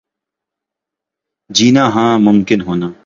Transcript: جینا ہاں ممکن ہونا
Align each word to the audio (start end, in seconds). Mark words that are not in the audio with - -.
جینا 1.49 1.83
ہاں 1.95 2.17
ممکن 2.19 2.61
ہونا 2.61 2.91